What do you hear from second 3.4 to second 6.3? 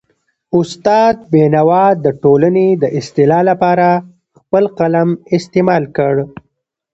لپاره خپل قلم استعمال کړ.